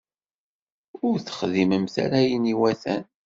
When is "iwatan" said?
2.53-3.03